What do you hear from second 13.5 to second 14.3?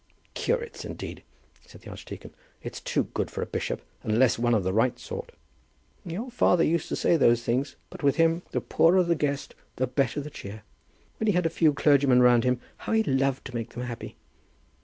make them happy!"